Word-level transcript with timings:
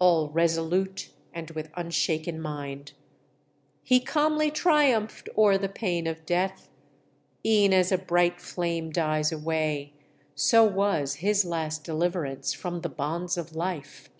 All 0.00 0.30
resolute, 0.30 1.10
and 1.32 1.50
with 1.52 1.70
unshaken 1.76 2.40
mind. 2.40 2.94
He 3.84 4.00
calmly 4.00 4.50
triumphed 4.50 5.28
o'er 5.38 5.56
the 5.56 5.68
pain 5.68 6.08
of 6.08 6.26
death. 6.26 6.68
E'en 7.46 7.72
as 7.72 7.92
a 7.92 7.98
bright 7.98 8.40
flame 8.40 8.90
dies 8.90 9.30
away, 9.30 9.92
so 10.34 10.64
was 10.64 11.14
His 11.22 11.44
last 11.44 11.84
deliverance 11.84 12.52
from 12.52 12.80
the 12.80 12.88
bonds 12.88 13.36
of 13.36 13.54
life!" 13.54 14.10